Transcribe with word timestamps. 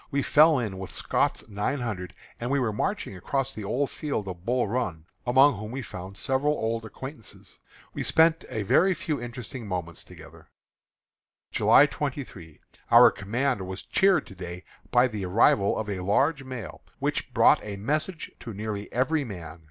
We 0.09 0.23
fell 0.23 0.57
in 0.57 0.79
with 0.79 0.91
Scott's 0.91 1.47
Nine 1.47 1.79
Hundred 1.81 2.15
as 2.39 2.49
we 2.49 2.57
were 2.57 2.73
marching 2.73 3.15
across 3.15 3.53
the 3.53 3.63
old 3.63 3.91
field 3.91 4.27
of 4.27 4.43
Bull 4.43 4.67
Run, 4.67 5.05
among 5.27 5.57
whom 5.59 5.69
we 5.69 5.83
found 5.83 6.17
several 6.17 6.53
old 6.53 6.83
acquaintances. 6.85 7.59
We 7.93 8.01
spent 8.01 8.43
a 8.49 8.63
few 8.63 8.63
very 8.65 8.95
interesting 9.23 9.67
moments 9.67 10.03
together. 10.03 10.49
July 11.51 11.85
23. 11.85 12.59
Our 12.89 13.11
command 13.11 13.61
was 13.67 13.83
cheered 13.83 14.25
to 14.25 14.33
day 14.33 14.63
by 14.89 15.07
the 15.07 15.23
arrival 15.23 15.77
of 15.77 15.87
a 15.87 15.99
large 15.99 16.43
mail, 16.43 16.81
which 16.97 17.31
brought 17.31 17.63
a 17.63 17.77
message 17.77 18.31
to 18.39 18.55
nearly 18.55 18.91
every 18.91 19.23
man. 19.23 19.59